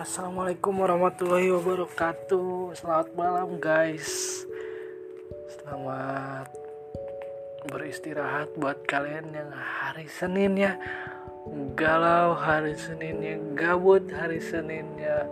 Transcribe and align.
Assalamualaikum 0.00 0.80
warahmatullahi 0.80 1.52
wabarakatuh. 1.52 2.72
Selamat 2.72 3.12
malam 3.12 3.60
guys. 3.60 4.08
Selamat 5.52 6.48
beristirahat 7.68 8.48
buat 8.56 8.80
kalian 8.88 9.28
yang 9.28 9.52
hari 9.52 10.08
Seninnya 10.08 10.80
Galau 11.76 12.32
hari 12.32 12.80
Seninnya 12.80 13.36
Gabut 13.52 14.08
hari 14.08 14.40
Seninnya 14.40 15.28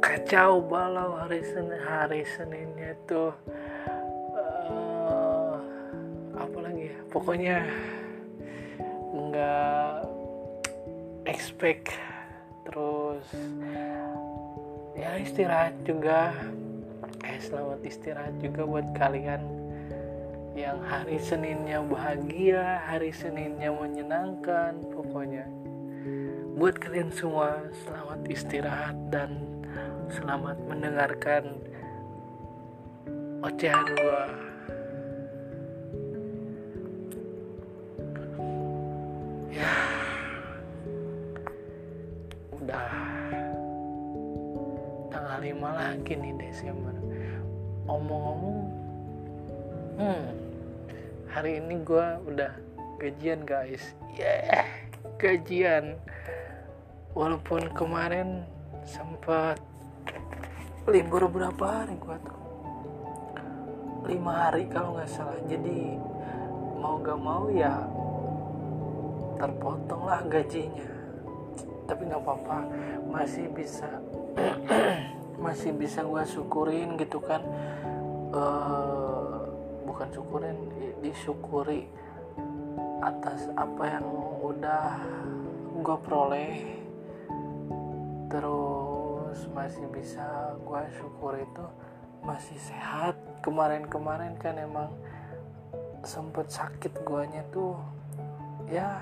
Kacau 0.00 0.64
balau 0.64 1.20
hari 1.20 1.44
Senin 1.44 1.76
Hari 1.76 2.24
Seninnya 2.24 2.96
tuh. 3.04 3.36
Uh, 4.32 5.60
Apa 6.40 6.58
lagi 6.64 6.88
ya? 6.88 6.96
Pokoknya 7.12 7.58
nggak 9.12 10.08
expect 11.28 12.05
ya 14.96 15.20
istirahat 15.20 15.76
juga. 15.84 16.32
Eh 17.22 17.38
selamat 17.38 17.80
istirahat 17.84 18.34
juga 18.40 18.64
buat 18.64 18.88
kalian 18.96 19.42
yang 20.56 20.80
hari 20.88 21.20
Seninnya 21.20 21.84
bahagia 21.84 22.80
hari 22.88 23.12
Seninnya 23.12 23.68
menyenangkan 23.68 24.80
pokoknya. 24.88 25.44
Buat 26.56 26.80
kalian 26.80 27.12
semua 27.12 27.68
selamat 27.84 28.20
istirahat 28.32 28.96
dan 29.12 29.36
selamat 30.08 30.56
mendengarkan 30.64 31.60
ocehan 33.44 33.84
gua 33.92 34.45
ini 51.66 51.82
gue 51.82 52.06
udah 52.30 52.52
gajian 53.02 53.42
guys. 53.42 53.82
Yeah 54.14 54.86
gajian. 55.16 55.96
Walaupun 57.16 57.72
kemarin 57.72 58.44
sempat 58.84 59.56
libur 60.84 61.24
berapa 61.32 61.64
hari 61.64 61.96
gue 61.96 62.16
tuh? 62.20 62.40
Lima 64.06 64.32
hari 64.48 64.68
kalau 64.68 65.00
nggak 65.00 65.08
salah. 65.08 65.40
Jadi 65.48 65.96
mau 66.76 67.00
gak 67.00 67.18
mau 67.18 67.48
ya 67.48 67.72
terpotong 69.40 70.04
lah 70.04 70.20
gajinya. 70.28 70.88
Tapi 71.88 72.02
nggak 72.12 72.20
apa-apa. 72.20 72.58
Masih 73.08 73.48
bisa 73.56 73.88
masih 75.44 75.72
bisa 75.72 76.04
gue 76.04 76.24
syukurin 76.28 77.00
gitu 77.00 77.24
kan. 77.24 77.40
Uh, 78.36 79.15
bukan 79.96 80.12
syukurin 80.12 80.60
disyukuri 81.00 81.88
atas 83.00 83.48
apa 83.56 83.96
yang 83.96 84.04
udah 84.44 85.00
gue 85.80 85.96
peroleh. 86.04 86.52
Terus 88.28 89.48
masih 89.56 89.88
bisa 89.88 90.52
gue 90.60 90.82
syukur 91.00 91.40
itu 91.40 91.64
masih 92.20 92.60
sehat. 92.60 93.16
Kemarin-kemarin 93.40 94.36
kan 94.36 94.60
emang 94.60 94.92
sempet 96.04 96.52
sakit 96.52 96.92
guanya 97.00 97.40
tuh 97.48 97.80
ya 98.68 99.00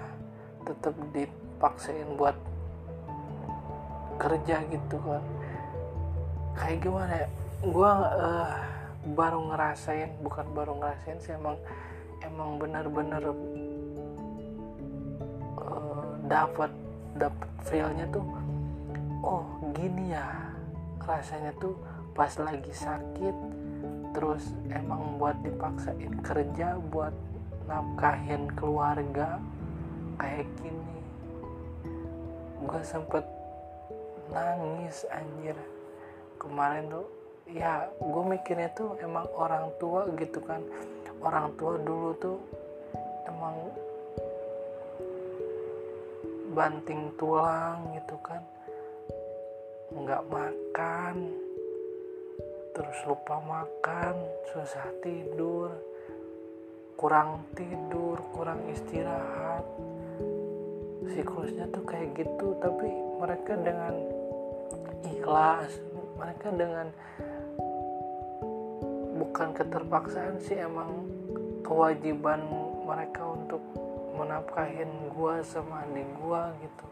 tetap 0.63 0.95
dipaksain 1.11 2.07
buat 2.15 2.39
kerja 4.23 4.63
gitu 4.71 5.03
kan. 5.03 5.27
Kayak 6.55 6.79
gimana 6.87 7.15
ya? 7.19 7.29
Gue 7.67 7.91
uh, 7.91 8.75
baru 9.13 9.53
ngerasain 9.53 10.17
bukan 10.25 10.47
baru 10.57 10.81
ngerasain 10.81 11.21
sih 11.21 11.37
emang 11.37 11.61
emang 12.25 12.57
benar-benar 12.57 13.23
uh, 15.61 16.05
dapat 16.25 16.73
dapat 17.21 17.51
feelnya 17.69 18.09
tuh 18.09 18.25
oh 19.21 19.45
gini 19.77 20.17
ya 20.17 20.25
rasanya 21.05 21.53
tuh 21.61 21.77
pas 22.17 22.33
lagi 22.41 22.73
sakit 22.73 23.37
terus 24.17 24.57
emang 24.73 25.21
buat 25.21 25.37
dipaksain 25.45 26.23
kerja 26.25 26.81
buat 26.89 27.13
nafkahin 27.65 28.49
keluarga 28.55 29.41
kayak 30.21 30.49
gini. 30.61 30.97
Gue 32.65 32.83
sempet 32.85 33.25
nangis 34.31 35.05
anjir. 35.11 35.57
Kemarin 36.39 36.93
tuh 36.93 37.07
ya 37.51 37.93
gue 38.01 38.25
mikirnya 38.25 38.73
tuh 38.73 38.97
emang 39.05 39.29
orang 39.37 39.69
tua 39.77 40.09
gitu 40.17 40.41
kan. 40.41 40.65
Orang 41.21 41.53
tua 41.61 41.77
dulu 41.81 42.11
tuh 42.17 42.39
emang 43.29 43.57
banting 46.57 47.13
tulang 47.21 47.93
gitu 47.93 48.17
kan. 48.25 48.41
Nggak 49.93 50.25
makan 50.33 51.17
terus 52.75 52.99
lupa 53.07 53.39
makan 53.39 54.19
susah 54.51 54.91
tidur 54.99 55.71
kurang 56.97 57.45
tidur 57.53 58.17
kurang 58.33 58.65
istirahat. 58.73 59.65
Siklusnya 61.05 61.69
tuh 61.69 61.85
kayak 61.85 62.17
gitu 62.17 62.57
tapi 62.65 62.89
mereka 63.21 63.53
dengan 63.61 63.95
ikhlas 65.05 65.71
mereka 66.17 66.49
dengan 66.55 66.89
bukan 69.15 69.55
keterpaksaan 69.55 70.43
sih 70.43 70.59
emang 70.59 71.07
kewajiban 71.63 72.43
mereka 72.85 73.23
untuk 73.25 73.63
menafkahin 74.15 74.91
gua 75.15 75.43
sama 75.43 75.87
adik 75.87 76.07
gua 76.19 76.51
gitu. 76.59 76.87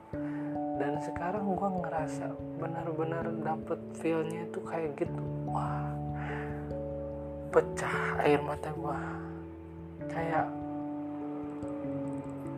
Dan 0.79 0.99
sekarang 1.03 1.55
gua 1.55 1.71
ngerasa 1.83 2.31
benar-benar 2.59 3.27
dapet 3.43 3.79
feelnya 3.99 4.47
itu 4.47 4.61
kayak 4.63 4.95
gitu. 4.99 5.23
Wah 5.51 5.91
pecah 7.53 8.23
air 8.25 8.41
mata 8.41 8.71
gua. 8.75 8.99
Kayak 10.07 10.47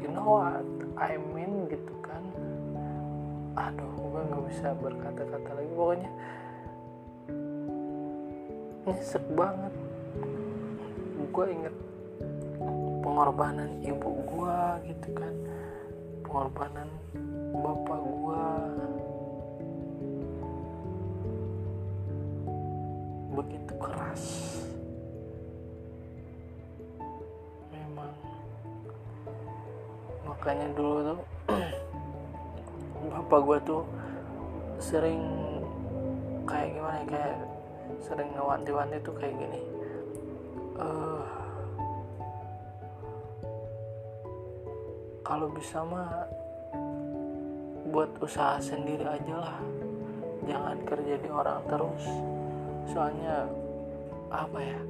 you 0.05 0.13
know 0.13 0.39
what 0.45 0.65
I 1.01 1.17
mean 1.33 1.67
gitu 1.73 1.95
kan? 2.05 2.23
Aduh 3.57 3.91
gue 4.15 4.23
nggak 4.31 4.45
bisa 4.53 4.69
berkata-kata 4.79 5.51
lagi. 5.59 5.71
Pokoknya 5.75 6.11
nyesek 8.85 9.25
banget. 9.33 9.73
Gue 11.33 11.47
inget 11.51 11.75
pengorbanan 13.01 13.81
ibu 13.81 14.11
gue 14.29 14.59
gitu 14.93 15.09
kan. 15.17 15.35
Pengorbanan 16.21 16.89
bapak 17.57 18.01
gue 18.05 18.45
begitu 23.35 23.73
keras. 23.81 24.25
Memang. 27.73 28.13
Makanya 30.29 30.69
dulu 30.77 30.97
tuh 31.01 31.21
bapak 33.17 33.41
gue 33.49 33.59
tuh 33.65 33.83
sering 34.77 35.25
kayak 36.45 36.77
gimana 36.77 37.01
ya 37.01 37.07
kayak 37.09 37.37
sering 38.03 38.31
ngewanti-wanti 38.37 38.97
tuh 39.05 39.15
kayak 39.17 39.35
gini. 39.37 39.61
Uh, 40.75 41.25
kalau 45.25 45.49
bisa 45.55 45.81
mah 45.87 46.29
buat 47.95 48.11
usaha 48.21 48.59
sendiri 48.61 49.07
aja 49.07 49.35
lah. 49.39 49.59
Jangan 50.45 50.77
kerja 50.85 51.15
di 51.17 51.29
orang 51.31 51.63
terus. 51.71 52.05
Soalnya 52.91 53.49
apa 54.29 54.59
ya 54.61 54.81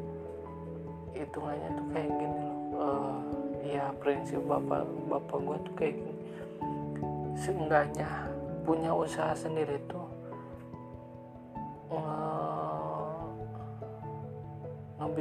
hitungannya 1.14 1.70
tuh 1.78 1.86
kayak 1.94 2.10
gini 2.16 2.38
loh. 2.42 2.58
Uh, 2.74 3.16
ya 3.62 3.84
prinsip 4.02 4.42
bapak 4.44 4.82
bapak 5.06 5.38
gue 5.38 5.58
tuh 5.68 5.74
kayak 5.78 5.94
gini. 6.00 6.14
Seenggaknya 7.38 8.08
punya 8.64 8.90
usaha 8.96 9.36
sendiri 9.36 9.76
tuh 9.86 10.03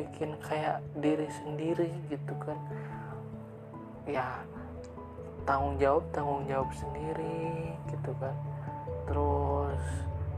ngebikin 0.03 0.35
kayak 0.44 0.83
diri 1.00 1.31
sendiri 1.31 1.88
gitu 2.11 2.35
kan. 2.44 2.59
Ya 4.03 4.44
tanggung 5.47 5.79
jawab 5.79 6.03
tanggung 6.11 6.44
jawab 6.44 6.67
sendiri 6.75 7.71
gitu 7.88 8.11
kan. 8.19 8.35
Terus 9.07 9.83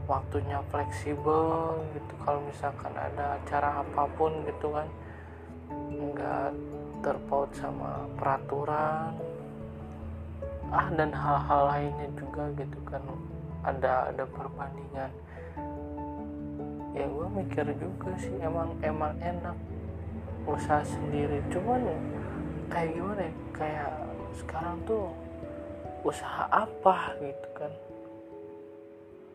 waktunya 0.06 0.62
fleksibel 0.70 1.82
gitu. 1.98 2.12
Kalau 2.22 2.38
misalkan 2.46 2.94
ada 2.94 3.42
acara 3.42 3.82
apa 3.82 4.06
pun 4.14 4.46
gitu 4.46 4.70
kan 4.70 4.86
nggak 5.90 6.54
terpaut 7.02 7.50
sama 7.58 8.06
peraturan. 8.14 9.18
Ah 10.70 10.86
dan 10.94 11.10
hal-hal 11.10 11.62
lainnya 11.74 12.06
juga 12.14 12.54
gitu 12.54 12.78
kan. 12.86 13.02
Ada 13.66 14.14
ada 14.14 14.22
perbandingan 14.30 15.10
ya 16.96 17.04
gue 17.04 17.26
mikir 17.28 17.68
juga 17.76 18.10
sih 18.16 18.32
emang 18.40 18.72
emang 18.80 19.12
enak 19.20 19.52
usaha 20.48 20.80
sendiri. 20.80 21.44
Cuman 21.52 21.84
kayak 22.72 22.96
gimana 22.96 23.22
ya 23.28 23.32
kayak 23.52 23.90
sekarang 24.40 24.76
tuh 24.88 25.12
usaha 26.08 26.48
apa 26.48 27.12
gitu 27.20 27.48
kan? 27.52 27.72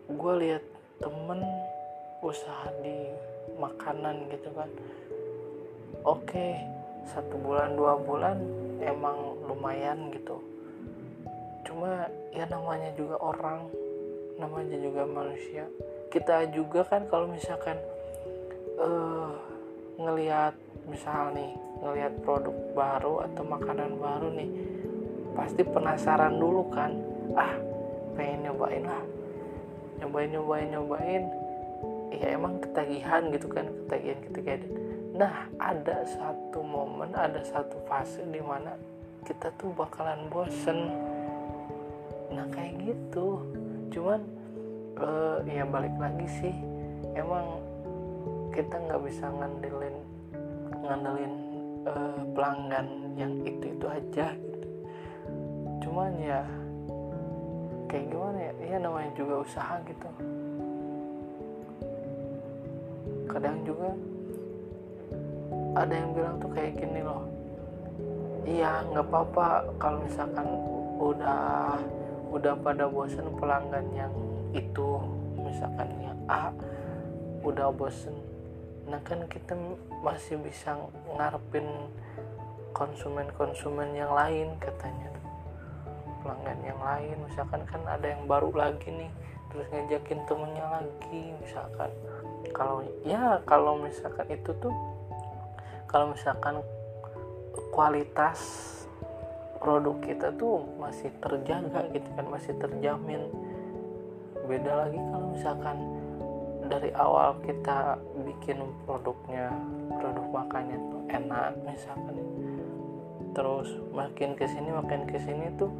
Gue 0.09 0.33
lihat 0.41 0.63
temen 0.97 1.45
usaha 2.25 2.67
di 2.81 3.13
makanan 3.61 4.25
gitu 4.33 4.49
kan. 4.57 4.69
Oke 6.01 6.57
satu 7.05 7.37
bulan 7.45 7.77
dua 7.77 7.93
bulan 8.01 8.41
emang 8.81 9.37
lumayan 9.45 10.09
gitu. 10.09 10.41
Cuma 11.61 12.09
ya 12.33 12.49
namanya 12.49 12.89
juga 12.97 13.21
orang 13.21 13.69
namanya 14.41 14.77
juga 14.81 15.05
manusia 15.05 15.69
kita 16.11 16.51
juga 16.51 16.83
kan 16.83 17.07
kalau 17.07 17.31
misalkan 17.31 17.79
uh, 18.75 19.31
ngelihat 19.95 20.51
misal 20.85 21.31
nih 21.31 21.55
ngelihat 21.79 22.13
produk 22.21 22.53
baru 22.75 23.23
atau 23.31 23.43
makanan 23.47 23.95
baru 23.95 24.27
nih 24.35 24.51
pasti 25.31 25.63
penasaran 25.63 26.35
dulu 26.35 26.67
kan 26.67 26.91
ah 27.39 27.55
pengen 28.19 28.51
nyobain 28.51 28.83
lah 28.83 29.03
nyobain 30.03 30.29
nyobain 30.35 30.67
nyobain. 30.67 31.23
Ya 32.11 32.35
emang 32.35 32.59
ketagihan 32.59 33.31
gitu 33.31 33.47
kan 33.47 33.71
ketagihan 33.87 34.19
ketagihan 34.27 34.61
nah 35.15 35.47
ada 35.59 36.03
satu 36.03 36.59
momen 36.59 37.15
ada 37.15 37.39
satu 37.39 37.79
fase 37.87 38.19
di 38.27 38.43
mana 38.43 38.75
kita 39.23 39.47
tuh 39.55 39.71
bakalan 39.71 40.27
bosen. 40.27 40.91
Nah 42.35 42.45
kayak 42.51 42.83
gitu. 42.83 43.47
Cuman 43.95 44.40
uh, 44.99 45.39
ya 45.47 45.63
balik 45.63 45.95
lagi 45.95 46.27
sih. 46.27 46.55
Emang 47.15 47.61
kita 48.51 48.75
nggak 48.75 49.01
bisa 49.07 49.31
ngandelin 49.31 49.95
ngandelin 50.83 51.33
uh, 51.88 52.19
pelanggan 52.35 52.88
yang 53.15 53.33
itu 53.47 53.71
itu 53.71 53.85
aja 53.88 54.35
gitu. 54.35 54.67
Cuman 55.88 56.11
ya 56.19 56.43
kayak 57.88 58.11
gimana 58.11 58.38
ya? 58.39 58.53
Ya 58.75 58.77
namanya 58.79 59.11
juga 59.15 59.43
usaha 59.43 59.75
gitu. 59.88 60.09
Kadang 63.31 63.63
juga 63.63 63.95
ada 65.71 65.93
yang 65.95 66.11
bilang 66.11 66.35
tuh 66.43 66.51
kayak 66.51 66.75
gini 66.75 66.99
loh. 66.99 67.23
Iya 68.43 68.83
nggak 68.91 69.05
apa-apa 69.07 69.47
kalau 69.79 70.03
misalkan 70.03 70.47
udah 70.99 71.77
udah 72.31 72.53
pada 72.59 72.88
bosen 72.88 73.27
pelanggan 73.39 73.85
yang 73.95 74.13
itu 74.51 74.88
misalkan 75.39 75.89
yang 76.00 76.19
A 76.27 76.51
udah 77.42 77.74
bosen. 77.74 78.13
Nah 78.88 79.00
kan 79.03 79.25
kita 79.27 79.57
masih 80.03 80.38
bisa 80.42 80.77
ngarepin 81.15 81.65
konsumen-konsumen 82.71 83.94
yang 83.94 84.12
lain 84.15 84.56
katanya 84.57 85.12
pelanggan 86.21 86.62
yang 86.62 86.77
lain 86.77 87.18
misalkan 87.25 87.65
kan 87.65 87.81
ada 87.89 88.13
yang 88.13 88.30
baru 88.30 88.53
lagi 88.53 88.94
nih 88.94 89.12
terus 89.50 89.68
ngajakin 89.74 90.21
temennya 90.30 90.65
lagi 90.80 91.24
misalkan. 91.42 91.92
Kalau 92.56 92.86
ya 93.03 93.42
kalau 93.44 93.80
misalkan 93.80 94.27
itu 94.30 94.51
tuh 94.62 94.74
kalau 95.89 96.15
misalkan 96.15 96.63
kualitas 97.75 98.39
produk 99.59 99.98
kita 100.01 100.27
tuh 100.36 100.65
masih 100.80 101.12
terjaga 101.21 101.86
gitu 101.94 102.09
kan 102.18 102.25
masih 102.31 102.53
terjamin 102.57 103.30
beda 104.51 104.83
lagi 104.83 105.00
kalau 105.00 105.27
misalkan 105.31 105.77
dari 106.68 106.92
awal 107.00 107.39
kita 107.48 107.95
bikin 108.27 108.59
produknya 108.83 109.48
produk 109.95 110.27
makannya 110.27 110.75
tuh 110.92 111.01
enak 111.07 111.56
misalkan. 111.63 112.19
Terus 113.31 113.80
makin 113.95 114.36
ke 114.36 114.44
sini 114.44 114.75
makin 114.75 115.07
ke 115.07 115.15
sini 115.24 115.56
tuh 115.56 115.71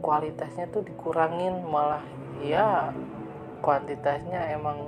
kualitasnya 0.00 0.64
tuh 0.72 0.80
dikurangin 0.80 1.60
malah 1.68 2.00
ya 2.40 2.88
kuantitasnya 3.60 4.56
emang 4.56 4.80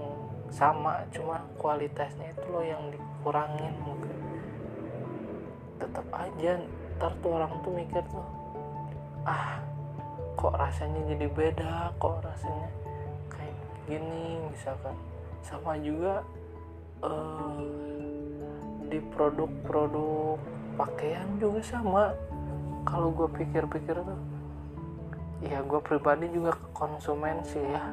sama 0.48 1.04
cuma 1.12 1.44
kualitasnya 1.60 2.32
itu 2.32 2.46
loh 2.48 2.64
yang 2.64 2.80
dikurangin 2.88 3.76
mungkin. 3.84 4.16
Tetap 5.76 6.06
aja 6.16 6.64
ntar 6.96 7.12
tuh 7.20 7.36
orang 7.36 7.52
tuh 7.60 7.72
mikir 7.76 8.00
tuh 8.08 8.24
ah 9.28 9.60
kok 10.38 10.54
rasanya 10.54 11.00
jadi 11.10 11.26
beda 11.30 11.94
kok 11.98 12.22
rasanya 12.22 12.68
kayak 13.32 13.56
gini 13.88 14.38
misalkan. 14.50 14.96
Sama 15.40 15.80
juga 15.80 16.20
uh, 17.00 17.64
di 18.90 18.98
produk-produk 19.14 20.36
pakaian 20.76 21.28
juga 21.40 21.60
sama. 21.64 22.04
Kalau 22.84 23.12
gue 23.12 23.28
pikir-pikir 23.40 23.96
tuh 24.00 24.20
ya 25.40 25.64
gue 25.64 25.80
pribadi 25.80 26.28
juga 26.28 26.52
konsumen 26.76 27.40
sih 27.44 27.62
ya. 27.64 27.92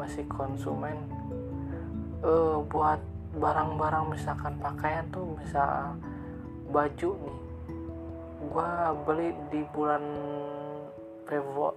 Masih 0.00 0.24
konsumen. 0.28 0.96
Uh, 2.20 2.60
buat 2.68 3.00
barang-barang 3.36 4.12
misalkan 4.12 4.58
pakaian 4.60 5.06
tuh 5.12 5.38
bisa 5.40 5.94
baju 6.72 7.10
nih. 7.16 7.38
Gue 8.40 8.70
beli 9.04 9.28
di 9.52 9.60
bulan 9.72 10.02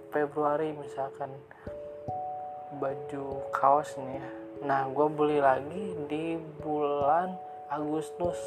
Februari 0.09 0.73
misalkan 0.73 1.29
baju 2.81 3.25
kaos 3.53 3.93
nih 4.01 4.17
ya. 4.17 4.29
Nah 4.65 4.81
gue 4.89 5.07
beli 5.13 5.37
lagi 5.37 5.93
di 6.09 6.41
bulan 6.65 7.37
Agustus. 7.69 8.39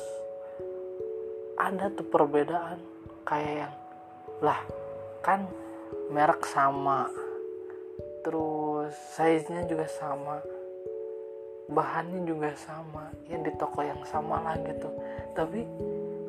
Ada 1.56 1.94
tuh 1.94 2.06
perbedaan 2.10 2.82
kayak 3.22 3.54
yang 3.64 3.74
lah 4.42 4.60
kan 5.22 5.48
merek 6.12 6.44
sama 6.44 7.08
terus 8.26 8.92
size 9.14 9.46
nya 9.48 9.64
juga 9.64 9.86
sama 9.86 10.42
bahannya 11.66 12.22
juga 12.26 12.54
sama 12.54 13.10
ya 13.26 13.38
di 13.42 13.50
toko 13.58 13.82
yang 13.82 14.02
sama 14.06 14.42
lah 14.42 14.56
gitu. 14.66 14.90
Tapi 15.34 15.66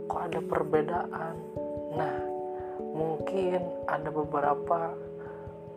kok 0.05 0.21
ada 0.31 0.39
perbedaan? 0.41 1.35
Nah 1.93 2.26
mungkin 2.97 3.61
ada 3.85 4.09
beberapa 4.09 4.97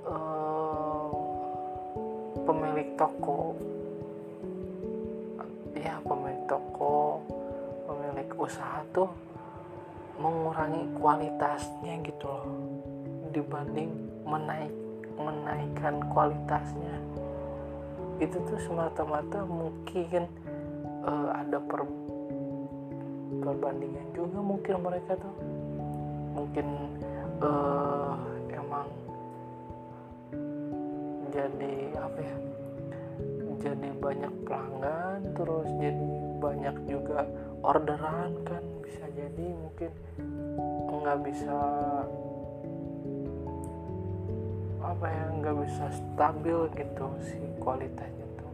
uh, 0.08 1.12
pemilik 2.48 2.88
toko. 2.96 3.60
Ya 5.76 6.00
pemilik 6.00 6.40
toko 6.48 7.20
pemilik 7.84 8.28
usaha 8.40 8.80
tuh 8.96 9.12
mengurangi 10.16 10.88
kualitasnya 10.96 12.00
gitu 12.08 12.24
loh. 12.24 12.48
Dibanding 13.36 13.92
menaik 14.24 14.72
menaikkan 15.20 16.00
kualitasnya. 16.10 16.96
Itu 18.20 18.36
tuh 18.44 18.60
semata-mata 18.60 19.44
mungkin 19.48 20.28
uh, 21.04 21.28
ada 21.32 21.56
per, 21.60 21.84
perbandingan 23.40 24.12
juga 24.12 24.38
mungkin 24.44 24.74
mereka 24.84 25.16
tuh 25.16 25.32
mungkin 26.40 26.66
uh, 27.44 28.16
emang 28.48 28.88
jadi 31.28 31.74
apa 32.00 32.18
ya 32.24 32.36
jadi 33.60 33.88
banyak 34.00 34.32
pelanggan 34.48 35.20
terus 35.36 35.68
jadi 35.76 36.08
banyak 36.40 36.76
juga 36.88 37.28
orderan 37.60 38.32
kan 38.48 38.64
bisa 38.80 39.04
jadi 39.12 39.46
mungkin 39.52 39.92
nggak 41.00 41.20
bisa 41.28 41.58
apa 44.80 45.06
ya 45.06 45.24
nggak 45.44 45.56
bisa 45.60 45.84
stabil 45.92 46.58
gitu 46.72 47.06
si 47.20 47.36
kualitasnya 47.60 48.26
tuh. 48.40 48.50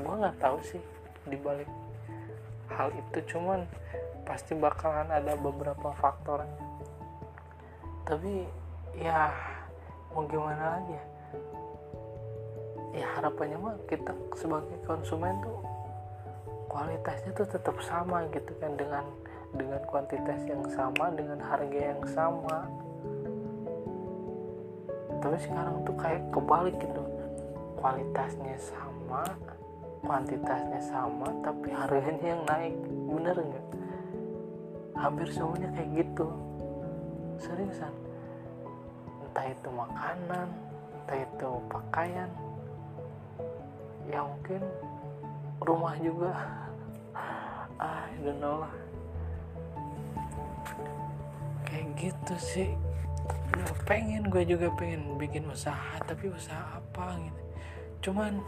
Gue 0.00 0.14
nggak 0.16 0.36
tahu 0.40 0.56
sih 0.64 0.80
dibalik 1.28 1.68
hal 2.72 2.88
itu 2.96 3.36
cuman 3.36 3.68
pasti 4.24 4.56
bakalan 4.56 5.10
ada 5.12 5.36
beberapa 5.36 5.92
faktornya 5.98 6.69
tapi 8.10 8.42
ya 8.98 9.30
mau 10.10 10.26
gimana 10.26 10.82
lagi 10.82 10.98
ya? 10.98 11.04
Ya 12.90 13.06
harapannya 13.14 13.54
mah 13.62 13.78
kita 13.86 14.10
sebagai 14.34 14.74
konsumen 14.82 15.38
tuh 15.46 15.62
kualitasnya 16.66 17.30
tuh 17.38 17.46
tetap 17.46 17.78
sama 17.86 18.26
gitu 18.34 18.50
kan 18.58 18.74
dengan 18.74 19.06
dengan 19.54 19.78
kuantitas 19.86 20.42
yang 20.42 20.66
sama 20.74 21.14
dengan 21.14 21.38
harga 21.38 21.80
yang 21.94 22.02
sama. 22.10 22.66
Tapi 25.22 25.36
sekarang 25.38 25.86
tuh 25.86 25.94
kayak 25.94 26.26
kebalik 26.34 26.74
gitu. 26.82 27.02
Kualitasnya 27.78 28.58
sama 28.58 29.22
kuantitasnya 30.02 30.82
sama 30.82 31.30
tapi 31.46 31.70
harganya 31.70 32.26
yang 32.26 32.42
naik. 32.42 32.74
Bener 33.06 33.38
nggak? 33.38 33.66
Hampir 34.98 35.30
semuanya 35.30 35.70
kayak 35.78 35.90
gitu 35.94 36.49
seriusan 37.40 37.92
entah 39.24 39.46
itu 39.48 39.68
makanan 39.72 40.48
entah 41.00 41.18
itu 41.18 41.50
pakaian 41.72 42.30
ya 44.10 44.20
mungkin 44.26 44.62
rumah 45.62 45.94
juga. 46.00 46.32
Ah 47.80 48.04
don't 48.20 48.36
know 48.44 48.60
lah. 48.60 48.74
Kayak 51.64 51.86
gitu 51.96 52.34
sih. 52.36 52.70
Udah 53.24 53.72
pengen 53.88 54.28
gue 54.28 54.44
juga 54.44 54.68
pengen 54.76 55.16
bikin 55.16 55.48
usaha 55.48 55.96
tapi 56.04 56.28
usaha 56.28 56.76
apa 56.76 57.16
gitu. 57.24 57.40
Cuman 58.04 58.44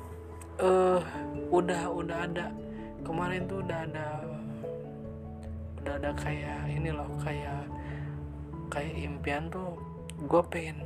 eh 0.60 1.00
uh, 1.00 1.00
udah 1.48 1.88
udah 1.96 2.18
ada. 2.28 2.52
Kemarin 3.00 3.48
tuh 3.48 3.64
udah 3.64 3.78
ada 3.88 4.06
udah 5.80 5.94
ada 5.96 6.10
kayak 6.12 6.68
ini 6.68 6.92
loh 6.92 7.08
kayak 7.24 7.64
kayak 8.72 8.96
impian 8.96 9.52
tuh 9.52 9.76
gue 10.24 10.42
pengen 10.48 10.80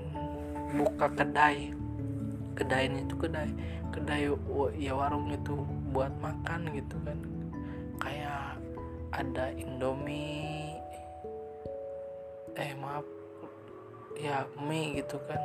buka 0.75 1.07
kedai. 1.15 1.71
Kedainya 2.59 3.05
itu 3.07 3.15
kedai 3.15 3.53
kedai 3.97 4.29
ya 4.77 4.93
warung 4.93 5.33
itu 5.33 5.55
buat 5.95 6.13
makan 6.21 6.69
gitu 6.75 6.97
kan. 7.07 7.19
Kayak 8.03 8.61
ada 9.15 9.55
indomie 9.57 10.77
eh 12.57 12.73
maaf 12.77 13.07
ya 14.19 14.45
mie 14.61 15.01
gitu 15.01 15.17
kan. 15.25 15.41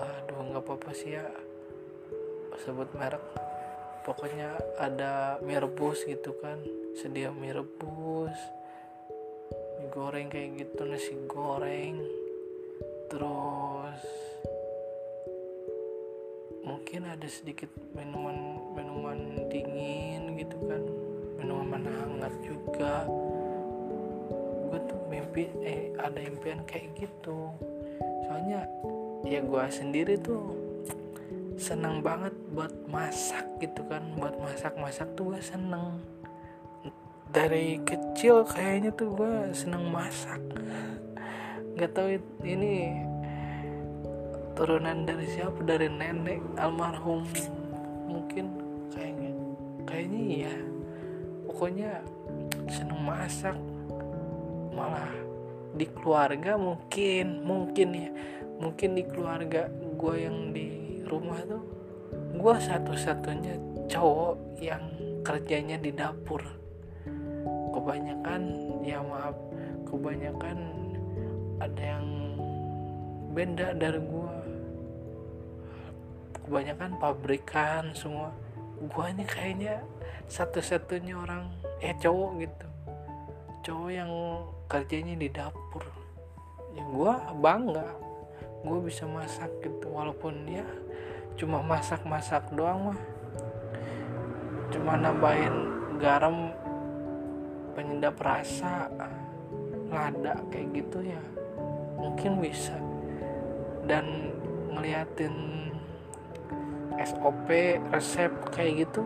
Aduh 0.00 0.40
nggak 0.48 0.64
apa-apa 0.64 0.90
sih 0.96 1.18
ya 1.18 1.26
sebut 2.64 2.88
merek. 2.96 3.24
Pokoknya 4.04 4.56
ada 4.80 5.40
mie 5.44 5.60
rebus 5.60 6.04
gitu 6.04 6.36
kan 6.40 6.60
sedia 6.96 7.32
mie 7.32 7.56
rebus 7.56 8.36
goreng 9.92 10.30
kayak 10.32 10.62
gitu 10.62 10.86
nasi 10.86 11.12
goreng. 11.28 12.00
Terus 13.10 14.00
mungkin 16.64 17.04
ada 17.04 17.28
sedikit 17.28 17.68
minuman 17.92 18.62
minuman 18.72 19.18
dingin 19.52 20.38
gitu 20.40 20.56
kan. 20.64 20.82
Minuman 21.36 21.82
hangat 21.84 22.34
juga. 22.40 23.04
Gue 24.70 24.80
tuh 24.88 25.00
mimpi 25.10 25.50
eh 25.66 25.92
ada 26.00 26.20
impian 26.22 26.64
kayak 26.64 26.94
gitu. 26.96 27.50
Soalnya 28.24 28.64
ya 29.26 29.44
gue 29.44 29.64
sendiri 29.68 30.16
tuh 30.22 30.56
senang 31.60 32.00
banget 32.00 32.32
buat 32.54 32.72
masak 32.88 33.44
gitu 33.58 33.84
kan. 33.90 34.06
Buat 34.16 34.38
masak-masak 34.40 35.12
tuh 35.18 35.34
gue 35.34 35.40
seneng 35.42 36.13
dari 37.34 37.82
kecil 37.82 38.46
kayaknya 38.46 38.94
tuh 38.94 39.10
gue 39.10 39.50
seneng 39.50 39.90
masak. 39.90 40.38
Nggak 41.74 41.90
tahu 41.90 42.14
ini 42.46 42.94
turunan 44.54 45.02
dari 45.02 45.26
siapa 45.26 45.58
dari 45.66 45.90
nenek 45.90 46.38
almarhum 46.62 47.26
mungkin 48.06 48.54
kayaknya. 48.94 49.34
Kayaknya 49.82 50.20
iya. 50.22 50.54
Pokoknya 51.50 51.90
seneng 52.70 53.02
masak. 53.02 53.58
Malah 54.70 55.10
di 55.74 55.90
keluarga 55.90 56.54
mungkin 56.54 57.42
mungkin 57.42 57.88
ya. 57.98 58.10
Mungkin 58.62 58.94
di 58.94 59.02
keluarga 59.10 59.66
gue 59.98 60.14
yang 60.22 60.54
di 60.54 61.02
rumah 61.10 61.42
tuh 61.50 61.66
gue 62.14 62.54
satu-satunya 62.62 63.58
cowok 63.90 64.62
yang 64.62 64.82
kerjanya 65.26 65.74
di 65.82 65.90
dapur 65.90 66.63
kebanyakan 67.84 68.42
ya 68.80 69.04
maaf 69.04 69.36
kebanyakan 69.84 70.58
ada 71.60 71.82
yang 71.84 72.06
beda 73.36 73.76
dari 73.76 74.00
gue 74.00 74.32
kebanyakan 76.48 76.96
pabrikan 77.00 77.92
semua. 77.92 78.32
Gue 78.88 79.06
ini 79.12 79.24
kayaknya 79.24 79.80
satu-satunya 80.28 81.16
orang 81.16 81.48
eh 81.80 81.96
cowok 81.96 82.30
gitu. 82.40 82.66
Cowok 83.64 83.90
yang 83.92 84.10
kerjanya 84.68 85.14
di 85.16 85.28
dapur. 85.28 85.84
Ya 86.76 86.84
gue 86.84 87.12
bangga. 87.40 87.88
Gue 88.64 88.78
bisa 88.80 89.04
masak 89.04 89.52
gitu 89.60 89.92
walaupun 89.92 90.48
ya 90.48 90.64
cuma 91.36 91.60
masak-masak 91.64 92.48
doang 92.52 92.92
mah. 92.92 93.00
Cuma 94.72 94.96
nambahin 95.00 95.56
garam 95.96 96.52
penyedap 97.74 98.16
rasa 98.22 98.88
lada 99.90 100.38
kayak 100.48 100.70
gitu 100.72 101.02
ya 101.02 101.22
mungkin 101.98 102.40
bisa. 102.40 102.78
Dan 103.84 104.32
ngeliatin 104.72 105.34
SOP 107.02 107.48
resep 107.92 108.32
kayak 108.54 108.88
gitu 108.88 109.02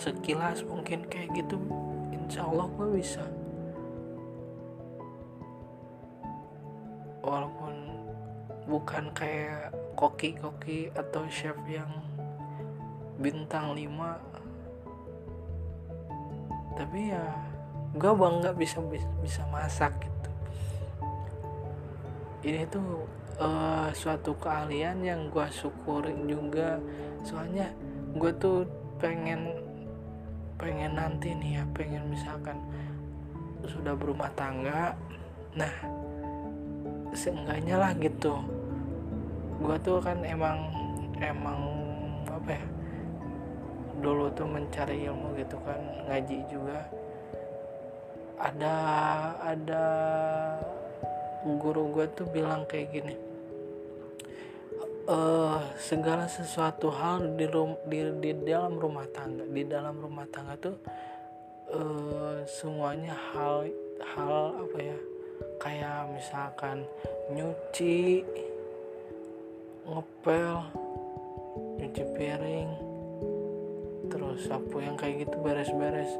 sekilas 0.00 0.64
mungkin 0.64 1.04
kayak 1.06 1.28
gitu 1.36 1.60
insya 2.10 2.48
Allah 2.48 2.66
gue 2.72 2.88
bisa. 2.98 3.24
Walaupun 7.20 7.74
bukan 8.64 9.12
kayak 9.12 9.76
koki-koki 9.92 10.88
atau 10.96 11.28
chef 11.28 11.58
yang 11.68 11.90
bintang 13.20 13.76
5 13.76 14.40
tapi 16.80 17.12
ya 17.12 17.49
gue 17.90 18.12
bangga 18.14 18.54
bisa 18.54 18.78
bisa 19.22 19.42
masak 19.50 19.90
gitu. 19.98 20.30
Ini 22.46 22.62
tuh 22.70 23.04
uh, 23.42 23.90
suatu 23.90 24.38
keahlian 24.38 25.02
yang 25.02 25.26
gue 25.26 25.46
syukurin 25.50 26.30
juga. 26.30 26.78
Soalnya 27.26 27.74
gue 28.14 28.30
tuh 28.38 28.62
pengen 29.02 29.50
pengen 30.60 30.94
nanti 30.94 31.34
nih 31.34 31.58
ya 31.58 31.64
pengen 31.72 32.04
misalkan 32.12 32.60
sudah 33.64 33.96
berumah 33.96 34.28
tangga 34.36 34.92
nah 35.56 35.74
seenggaknya 37.10 37.74
lah 37.74 37.92
gitu. 37.98 38.38
Gue 39.58 39.76
tuh 39.82 39.98
kan 39.98 40.22
emang 40.22 40.70
emang 41.18 41.58
apa 42.30 42.54
ya 42.54 42.64
dulu 44.00 44.32
tuh 44.32 44.48
mencari 44.48 45.04
ilmu 45.04 45.36
gitu 45.36 45.60
kan 45.60 45.76
ngaji 46.08 46.40
juga 46.48 46.88
ada 48.40 48.76
ada 49.44 49.84
guru 51.44 51.92
gue 51.92 52.06
tuh 52.16 52.26
bilang 52.32 52.64
kayak 52.64 52.88
gini 52.92 53.14
uh, 55.08 55.60
segala 55.76 56.24
sesuatu 56.24 56.88
hal 56.88 57.36
di, 57.36 57.44
rum, 57.48 57.76
di 57.84 58.00
di 58.20 58.32
dalam 58.44 58.80
rumah 58.80 59.04
tangga 59.12 59.44
di 59.44 59.62
dalam 59.68 59.96
rumah 60.00 60.24
tangga 60.32 60.56
tuh 60.56 60.76
uh, 61.72 62.40
semuanya 62.48 63.12
hal 63.32 63.68
hal 64.16 64.56
apa 64.56 64.78
ya 64.80 64.98
kayak 65.60 66.08
misalkan 66.16 66.84
nyuci 67.32 68.24
ngepel 69.84 70.64
nyuci 71.76 72.02
piring 72.16 72.70
terus 74.08 74.48
sapu 74.48 74.80
yang 74.80 74.96
kayak 74.96 75.28
gitu 75.28 75.36
beres-beres 75.44 76.12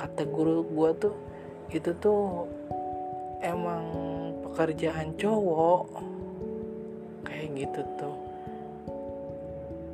kata 0.00 0.24
guru 0.24 0.64
gua 0.72 0.96
tuh 0.96 1.12
itu 1.68 1.92
tuh 2.00 2.48
emang 3.44 3.84
pekerjaan 4.48 5.12
cowok. 5.20 6.00
Kayak 7.20 7.48
gitu 7.60 7.80
tuh. 8.00 8.16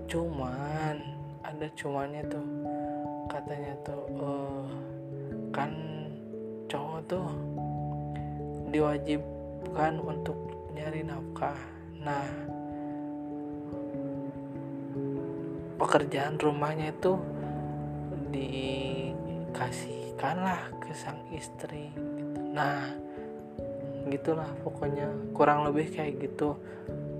Cuman 0.06 1.02
ada 1.42 1.66
cumannya 1.74 2.22
tuh. 2.30 2.46
Katanya 3.26 3.74
tuh 3.82 4.02
uh, 4.22 4.66
kan 5.50 5.74
cowok 6.70 7.00
tuh 7.10 7.26
diwajibkan 8.70 9.98
untuk 9.98 10.38
nyari 10.70 11.02
nafkah. 11.02 11.58
Nah 11.98 12.30
pekerjaan 15.76 16.40
rumahnya 16.40 16.94
itu 16.94 17.20
dikasihkanlah 19.56 20.68
ke 20.84 20.92
sang 20.92 21.16
istri 21.32 21.88
gitu. 21.96 22.40
nah 22.52 22.92
gitulah 24.12 24.52
pokoknya. 24.60 25.08
Kurang 25.32 25.64
lebih 25.64 25.96
kayak 25.96 26.20
gitu 26.20 26.60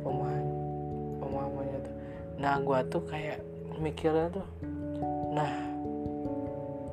pemahaman 0.05 0.45
pemahamannya 1.17 1.79
tuh. 1.81 1.97
Nah 2.37 2.55
gua 2.61 2.85
tuh 2.85 3.03
kayak 3.09 3.41
mikirnya 3.81 4.29
tuh 4.29 4.49
nah 5.33 5.53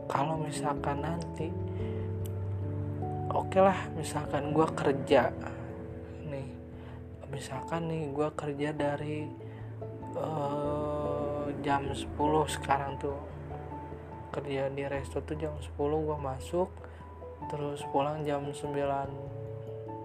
kalau 0.07 0.35
misalkan 0.39 0.99
nanti 0.99 1.47
oke 3.31 3.47
okay 3.51 3.61
lah 3.63 3.79
misalkan 3.95 4.51
gua 4.51 4.67
kerja 4.71 5.31
misalkan 7.33 7.89
nih 7.89 8.13
gue 8.13 8.29
kerja 8.37 8.69
dari 8.77 9.25
uh, 10.13 11.49
jam 11.65 11.89
10 11.89 12.05
sekarang 12.45 12.93
tuh 13.01 13.17
kerja 14.33 14.73
di 14.73 14.83
resto 14.89 15.21
tuh 15.21 15.37
jam 15.37 15.53
10 15.61 15.77
gue 15.77 16.17
masuk 16.17 16.69
terus 17.53 17.85
pulang 17.93 18.25
jam 18.25 18.41
9 18.41 18.73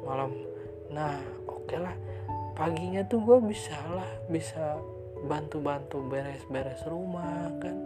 malam. 0.04 0.30
Nah 0.92 1.16
oke 1.48 1.64
okay 1.64 1.78
lah. 1.80 1.96
Paginya 2.52 3.06
tuh 3.06 3.22
gue 3.24 3.38
bisa 3.48 3.74
lah 3.88 4.08
bisa 4.28 4.76
bantu-bantu 5.24 6.04
beres-beres 6.04 6.84
rumah 6.84 7.48
kan. 7.62 7.76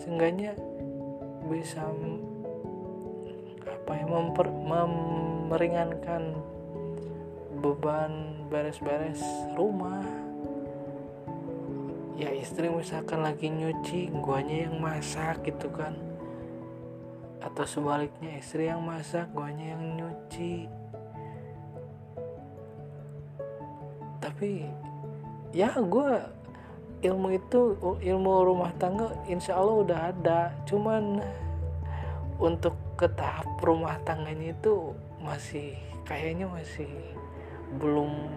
Seenggaknya 0.00 0.56
bisa 1.50 1.84
apa 3.66 3.92
ya 3.92 4.06
memper, 4.06 4.48
meringankan 5.50 6.38
beban 7.60 8.46
beres-beres 8.48 9.20
rumah 9.58 10.29
ya 12.20 12.28
istri 12.36 12.68
misalkan 12.68 13.24
lagi 13.24 13.48
nyuci 13.48 14.12
guanya 14.20 14.68
yang 14.68 14.76
masak 14.76 15.40
gitu 15.40 15.72
kan. 15.72 15.96
Atau 17.40 17.64
sebaliknya 17.64 18.36
istri 18.36 18.68
yang 18.68 18.84
masak 18.84 19.32
guanya 19.32 19.72
yang 19.72 19.84
nyuci. 19.96 20.68
Tapi 24.20 24.68
ya 25.56 25.72
gue 25.80 26.12
ilmu 27.00 27.28
itu 27.32 27.60
ilmu 28.04 28.32
rumah 28.44 28.76
tangga 28.76 29.16
insya 29.24 29.56
Allah 29.56 29.76
udah 29.80 30.00
ada. 30.12 30.40
Cuman 30.68 31.24
untuk 32.36 32.76
ke 33.00 33.08
tahap 33.16 33.48
rumah 33.64 33.96
tangganya 34.04 34.52
itu 34.52 34.92
masih 35.24 35.72
kayaknya 36.04 36.44
masih 36.52 36.92
belum 37.80 38.28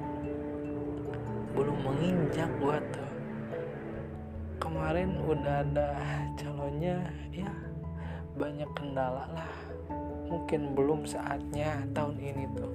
belum 1.51 1.77
menginjak 1.83 2.47
buat 2.63 2.79
tuh 2.95 3.12
kemarin 4.63 5.19
udah 5.27 5.59
ada 5.59 5.91
calonnya 6.39 7.03
ya 7.35 7.51
banyak 8.39 8.69
kendala 8.71 9.27
lah. 9.35 9.51
Mungkin 10.31 10.71
belum 10.71 11.03
saatnya 11.03 11.83
tahun 11.91 12.15
ini 12.17 12.45
tuh. 12.55 12.73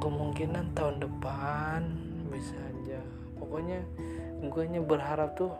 Kemungkinan 0.00 0.72
tahun 0.72 1.04
depan 1.04 1.84
bisa 2.32 2.56
aja. 2.56 2.98
Pokoknya 3.36 3.84
gue 4.40 4.64
berharap 4.80 5.36
tuh 5.36 5.52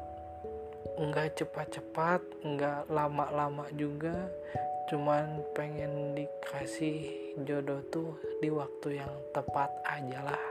nggak 0.99 1.45
cepat-cepat 1.45 2.25
nggak 2.43 2.89
lama-lama 2.89 3.69
juga. 3.77 4.33
Cuman 4.89 5.45
pengen 5.53 6.17
dikasih 6.17 7.13
jodoh 7.45 7.85
tuh 7.93 8.17
di 8.41 8.49
waktu 8.49 9.05
yang 9.05 9.13
tepat 9.37 9.69
aja 9.85 10.33
lah 10.33 10.48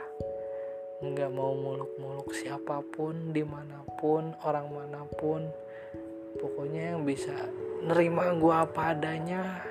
nggak 0.98 1.30
mau 1.30 1.54
muluk-muluk 1.54 2.34
siapa 2.34 2.82
pun 2.82 3.30
di 3.30 3.46
mana 3.46 3.86
pun 4.02 4.34
orang 4.42 4.68
mana 4.74 5.06
pun. 5.18 5.46
Pokoknya 6.38 6.94
yang 6.94 7.06
bisa 7.06 7.34
nerima 7.86 8.34
gue 8.34 8.54
apa 8.54 8.98
adanya 8.98 9.62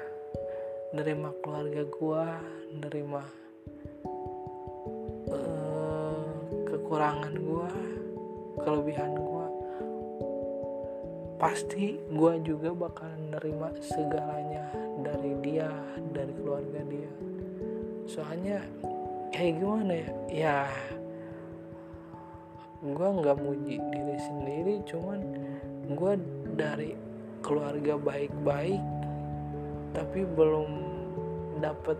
nerima 0.94 1.34
keluarga 1.42 1.82
gue 1.82 2.24
nerima 2.78 3.22
uh, 5.30 6.26
kekurangan 6.70 7.34
gue 7.34 7.70
kelebihan 8.62 9.12
gue 9.18 9.46
pasti 11.36 12.00
gue 12.08 12.32
juga 12.46 12.70
bakal 12.72 13.10
nerima 13.34 13.68
segalanya 13.82 14.70
dari 15.02 15.34
dia 15.42 15.68
dari 16.14 16.32
keluarga 16.38 16.80
dia. 16.86 17.12
Soalnya 18.06 18.62
kayak 19.34 19.58
gimana 19.60 19.92
ya? 19.92 20.10
Ya 20.30 20.58
gue 22.94 23.08
nggak 23.22 23.38
muji 23.42 23.82
diri 23.90 24.16
sendiri 24.20 24.74
cuman 24.86 25.18
gue 25.90 26.12
dari 26.54 26.92
keluarga 27.42 27.94
baik-baik 27.98 28.82
tapi 29.96 30.28
belum 30.28 30.70
dapet 31.62 31.96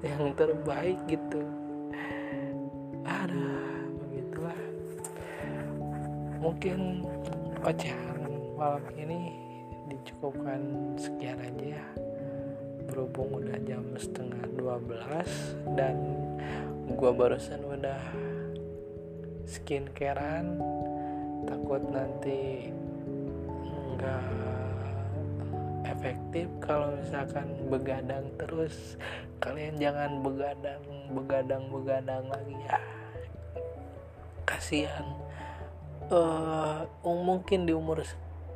yang 0.00 0.32
terbaik 0.32 0.96
gitu. 1.04 1.44
Ada 3.04 3.52
begitulah. 4.00 4.60
Mungkin 6.40 7.04
ocehan 7.60 8.32
malam 8.56 8.84
ini 8.96 9.36
dicukupkan 9.92 10.60
sekian 10.96 11.36
aja 11.44 11.76
ya. 11.76 11.86
Berhubung 12.88 13.44
udah 13.44 13.60
jam 13.68 13.84
setengah 14.00 14.40
12 14.56 15.76
dan 15.76 15.96
gua 16.96 17.12
barusan 17.12 17.60
udah 17.60 18.00
skincarean 19.50 20.62
takut 21.50 21.82
nanti 21.90 22.70
nggak 23.98 24.22
efektif 25.90 26.46
kalau 26.62 26.94
misalkan 26.94 27.50
begadang 27.66 28.30
terus. 28.38 28.94
Kalian 29.42 29.74
jangan 29.82 30.22
begadang 30.22 30.78
begadang 31.10 31.66
begadang 31.74 32.24
lagi. 32.30 32.54
Ya 32.62 32.78
kasihan. 34.46 35.06
Uh, 36.10 36.86
mungkin 37.02 37.66
di 37.66 37.74
umur 37.74 38.02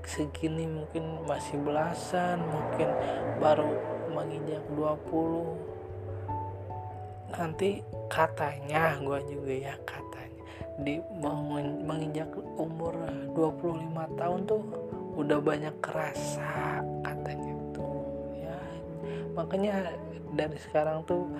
segini 0.04 0.68
mungkin 0.68 1.24
masih 1.24 1.56
belasan 1.64 2.42
mungkin 2.44 2.92
baru 3.40 3.78
menginjak 4.12 4.60
20 4.74 5.74
nanti 7.34 7.80
katanya 8.12 9.00
gue 9.00 9.18
juga 9.26 9.54
ya 9.70 9.74
di 10.80 10.98
menginjak 11.86 12.30
umur 12.58 12.94
25 13.36 14.18
tahun 14.18 14.40
tuh 14.46 14.62
udah 15.14 15.38
banyak 15.38 15.74
kerasa 15.78 16.82
katanya 17.06 17.54
tuh 17.70 18.02
ya. 18.34 18.58
Makanya 19.38 19.94
dari 20.34 20.58
sekarang 20.58 21.06
tuh 21.06 21.30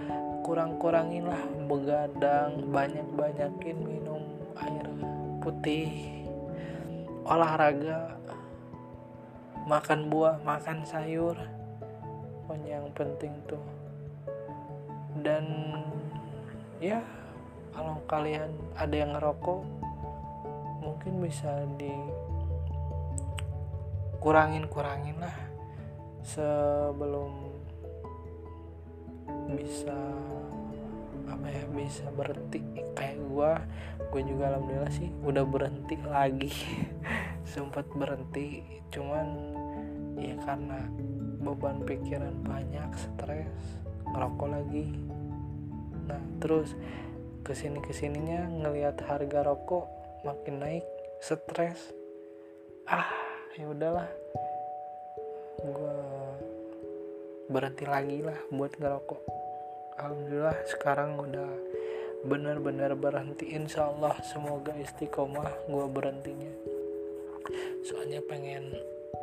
kurang-kurangin 0.46 1.26
lah 1.26 1.42
begadang 1.66 2.70
banyak-banyakin 2.70 3.78
minum 3.82 4.22
air 4.60 4.86
putih 5.42 5.90
olahraga 7.26 8.14
makan 9.66 10.12
buah 10.12 10.38
makan 10.44 10.84
sayur 10.86 11.34
yang 12.64 12.86
penting 12.94 13.32
tuh. 13.46 13.62
Dan 15.22 15.44
ya 16.82 17.00
kalau 17.74 17.98
kalian 18.06 18.54
ada 18.78 18.94
yang 18.94 19.18
ngerokok 19.18 19.60
mungkin 20.78 21.18
bisa 21.18 21.50
di 21.74 21.90
kurangin 24.22 25.18
lah. 25.20 25.36
Sebelum 26.24 27.52
bisa 29.52 29.98
apa 31.28 31.46
ya 31.50 31.64
bisa 31.74 32.06
berhenti. 32.14 32.62
Kayak 32.94 33.18
gua 33.28 33.52
gue 34.14 34.22
juga 34.22 34.54
alhamdulillah 34.54 34.94
sih 34.94 35.10
udah 35.26 35.44
berhenti 35.44 35.98
lagi. 36.06 36.54
Sempat 37.52 37.90
berhenti 37.92 38.62
cuman 38.94 39.26
ya 40.16 40.38
karena 40.46 40.86
beban 41.44 41.82
pikiran 41.84 42.32
banyak 42.46 42.88
stres 42.96 43.82
ngerokok 44.08 44.48
lagi. 44.48 44.86
Nah 46.08 46.22
terus 46.40 46.72
ke 47.44 47.52
sini 47.52 47.76
ke 47.84 47.92
sininya 47.92 48.48
ngelihat 48.48 49.04
harga 49.04 49.44
rokok 49.44 49.84
makin 50.24 50.64
naik 50.64 50.88
stres. 51.20 51.92
Ah 52.88 53.12
ya 53.60 53.68
udahlah. 53.68 54.08
Gue 55.60 55.96
berhenti 57.52 57.84
lagi 57.84 58.24
lah 58.24 58.40
buat 58.48 58.72
ngerokok. 58.80 59.22
Alhamdulillah 60.00 60.56
sekarang 60.72 61.20
udah 61.20 61.50
benar-benar 62.24 62.96
berhenti. 62.96 63.52
Insya 63.52 63.92
Allah 63.92 64.16
semoga 64.24 64.72
istiqomah 64.80 65.68
gue 65.68 65.86
berhentinya. 65.92 66.52
Soalnya 67.84 68.24
pengen 68.24 68.72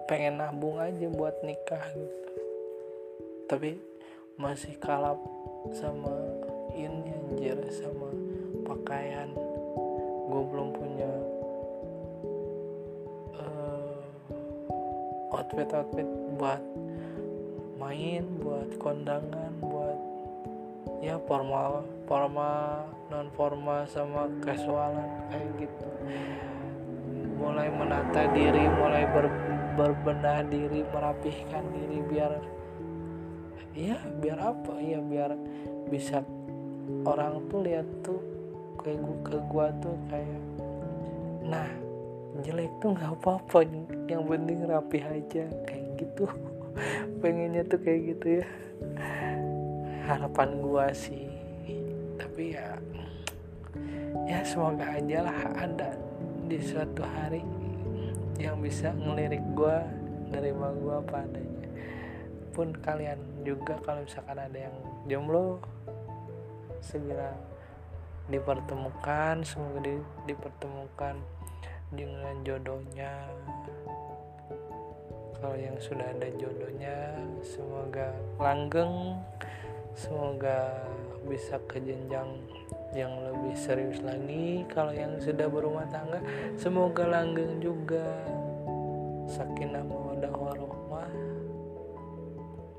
pengen 0.05 0.37
nabung 0.37 0.77
aja 0.77 1.09
buat 1.09 1.41
nikah 1.41 1.81
gitu. 1.97 2.29
Tapi 3.49 3.81
masih 4.37 4.77
kalap 4.77 5.17
sama 5.73 6.13
ini 6.77 7.11
anjir 7.11 7.57
sama 7.71 8.10
pakaian. 8.81 9.29
Gue 10.25 10.43
belum 10.49 10.69
punya 10.73 11.11
uh, 13.37 14.01
eh, 14.73 15.35
outfit 15.37 15.69
outfit 15.69 16.09
buat 16.41 16.61
main 17.77 18.25
buat 18.41 18.77
kondangan 18.77 19.53
buat 19.61 19.99
ya 21.01 21.17
formal 21.25 21.81
formal 22.05 22.85
non 23.09 23.29
formal 23.37 23.85
sama 23.85 24.25
casualan 24.41 25.09
kayak 25.29 25.49
gitu. 25.61 25.89
Mulai 27.37 27.73
menata 27.73 28.29
diri 28.33 28.65
mulai 28.65 29.05
ber, 29.09 29.25
berbenah 29.77 30.45
diri 30.45 30.85
merapihkan 30.89 31.65
diri 31.73 31.99
biar 32.05 32.31
ya 33.77 33.97
biar 34.21 34.39
apa? 34.41 34.73
Ya 34.77 35.01
biar 35.01 35.33
bisa 35.89 36.21
orang 37.03 37.49
tuh 37.49 37.59
lihat 37.65 37.87
tuh 38.05 38.30
kayak 38.79 38.99
gua 39.03 39.17
ke 39.27 39.37
gua 39.51 39.65
tuh 39.83 39.97
kayak 40.07 40.41
nah 41.43 41.67
jelek 42.39 42.71
tuh 42.79 42.95
nggak 42.95 43.11
apa-apa 43.19 43.67
yang 44.07 44.23
penting 44.23 44.63
rapi 44.63 44.99
aja 45.03 45.45
kayak 45.67 45.87
gitu. 45.99 46.25
Pengennya 47.21 47.67
tuh 47.67 47.79
kayak 47.83 48.15
gitu 48.15 48.39
ya. 48.39 48.45
Harapan 50.07 50.63
gua 50.63 50.89
sih 50.95 51.31
tapi 52.21 52.55
ya 52.55 52.79
ya 54.23 54.39
semoga 54.47 54.87
aja 54.87 55.19
lah 55.27 55.39
ada 55.57 55.91
di 56.47 56.57
suatu 56.63 57.03
hari 57.03 57.43
yang 58.39 58.57
bisa 58.63 58.95
ngelirik 58.95 59.43
gue 59.51 59.77
nerima 60.31 60.71
gue 60.73 60.95
apa 60.95 61.27
adanya. 61.27 61.69
Pun 62.55 62.71
kalian 62.71 63.19
juga 63.43 63.77
kalau 63.83 64.07
misalkan 64.07 64.39
ada 64.39 64.57
yang 64.57 64.75
jomblo 65.11 65.59
segera 66.79 67.35
dipertemukan 68.29 69.41
semoga 69.41 69.79
di, 69.81 69.95
dipertemukan 70.29 71.15
dengan 71.89 72.35
jodohnya. 72.45 73.13
Kalau 75.41 75.57
yang 75.57 75.77
sudah 75.81 76.05
ada 76.05 76.29
jodohnya 76.37 77.17
semoga 77.41 78.13
langgeng 78.37 79.17
semoga 79.97 80.85
bisa 81.25 81.57
ke 81.65 81.81
jenjang 81.81 82.29
yang 82.93 83.09
lebih 83.25 83.57
serius 83.57 83.99
lagi. 84.05 84.61
Kalau 84.69 84.93
yang 84.93 85.17
sudah 85.17 85.49
berumah 85.49 85.89
tangga 85.89 86.21
semoga 86.61 87.09
langgeng 87.09 87.57
juga. 87.57 88.05
Sakinah 89.31 89.81
mawaddah 89.87 90.33
warahmah 90.35 91.09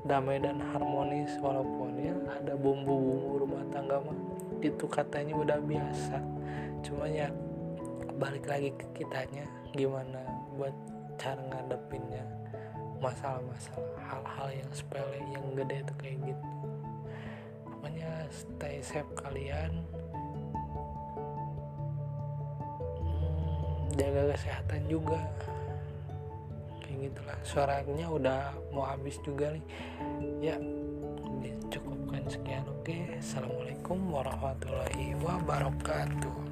damai 0.03 0.43
dan 0.43 0.59
harmonis 0.59 1.31
walaupun 1.39 1.95
ya 1.97 2.15
ada 2.35 2.59
bumbu-bumbu 2.59 3.47
rumah 3.47 3.63
tangga 3.71 4.03
mah 4.03 4.19
itu 4.63 4.87
katanya 4.87 5.35
udah 5.35 5.59
biasa. 5.59 6.17
Cuma 6.87 7.11
ya 7.11 7.29
balik 8.17 8.47
lagi 8.47 8.71
ke 8.79 8.87
kitanya 9.03 9.43
gimana 9.75 10.23
buat 10.55 10.75
cara 11.19 11.43
ngadepinnya 11.51 12.23
masalah-masalah 13.03 13.99
hal-hal 14.07 14.49
yang 14.63 14.71
sepele 14.71 15.19
yang 15.35 15.45
gede 15.59 15.83
itu 15.83 15.95
kayak 15.99 16.19
gitu. 16.31 16.47
Pokoknya 17.67 18.11
stay 18.31 18.79
safe 18.79 19.11
kalian. 19.19 19.83
Hmm, 23.03 23.91
jaga 23.99 24.23
kesehatan 24.39 24.83
juga. 24.87 25.19
Kayak 26.79 27.11
gitulah. 27.11 27.39
Suaranya 27.43 28.07
udah 28.07 28.41
mau 28.71 28.87
habis 28.87 29.19
juga 29.27 29.51
nih. 29.51 29.67
Ya 30.39 30.57
sekian 32.33 32.65
oke. 32.65 32.97
Assalamualaikum 33.21 34.09
warahmatullahi 34.09 35.13
wabarakatuh 35.21 36.52